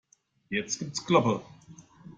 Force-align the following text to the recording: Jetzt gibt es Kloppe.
Jetzt 0.49 0.79
gibt 0.79 0.93
es 0.97 1.05
Kloppe. 1.05 1.43